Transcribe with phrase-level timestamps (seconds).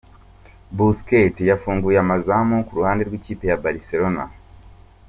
[0.77, 4.25] Busquets yafunguye amazamu ku ruhande rw’ikipe ya Barcelone.